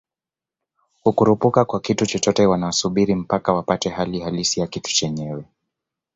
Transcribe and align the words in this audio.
kukurupuka 1.03 1.65
kwa 1.65 1.79
kitu 1.81 2.05
chochote 2.05 2.45
wanasubiri 2.45 3.15
mpaka 3.15 3.53
wapate 3.53 3.89
hali 3.89 4.19
halisi 4.19 4.59
ya 4.59 4.67
kitu 4.67 4.89
chenyewe 4.93 5.45